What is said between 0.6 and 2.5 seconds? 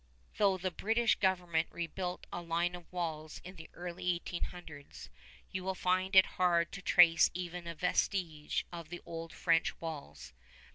British government rebuilt a